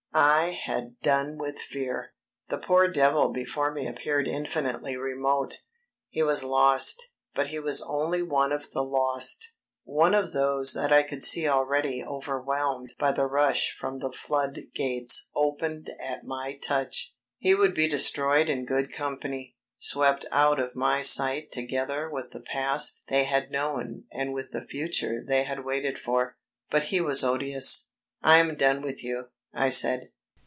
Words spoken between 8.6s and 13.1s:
the lost; one of those that I could see already overwhelmed